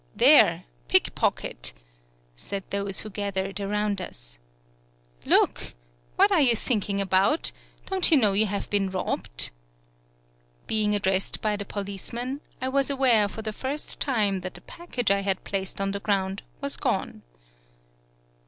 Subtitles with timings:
[0.15, 0.63] "There!
[0.87, 1.73] pickpocket!"
[2.35, 4.39] said those who gathered around us.
[5.25, 5.75] "Look!
[6.15, 7.51] What are you thinking about?
[7.85, 9.51] Don't you know you have been robbed?"
[10.65, 14.41] Being addressed by the policeman, I 162 TSUGARU STRAIT was aware for the first time
[14.41, 17.21] tHat the package I had placed on the ground was gone.